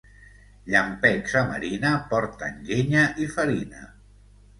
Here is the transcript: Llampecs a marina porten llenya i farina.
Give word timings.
Llampecs 0.75 1.35
a 1.41 1.43
marina 1.51 1.91
porten 2.13 2.57
llenya 2.71 3.05
i 3.25 3.29
farina. 3.35 3.83